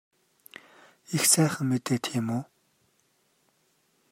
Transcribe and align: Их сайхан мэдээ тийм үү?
Их 1.15 1.23
сайхан 1.33 1.65
мэдээ 1.69 1.97
тийм 2.05 2.27
үү? 2.37 2.41